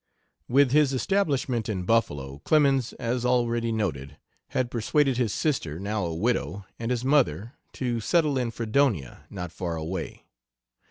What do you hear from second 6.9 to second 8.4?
mother, to settle